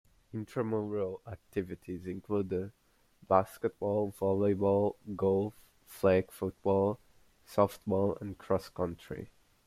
Intramural 0.33 1.21
activities 1.27 2.07
include 2.07 2.71
basketball, 3.29 4.11
volleyball, 4.19 4.95
golf, 5.15 5.53
flag 5.85 6.31
football, 6.31 6.97
softball 7.47 8.19
and 8.19 8.35
cross 8.35 8.67
country. 8.67 9.29